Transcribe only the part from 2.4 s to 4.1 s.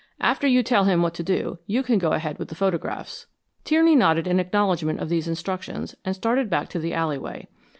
the photographs." Tierney